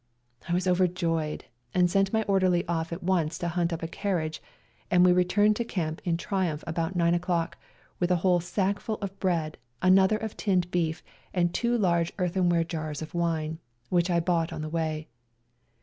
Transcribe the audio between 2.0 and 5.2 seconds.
my orderly off at once to hunt up a carriage, and we